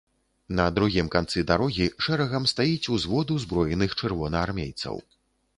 [0.59, 4.95] На другім канцы дарогі шэрагам стаіць узвод узброеных чырвонаармейцаў.